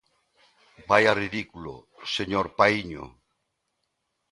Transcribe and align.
¡Vaia 0.89 1.17
ridículo, 1.21 1.73
señor 2.15 2.45
Paíño! 2.57 3.03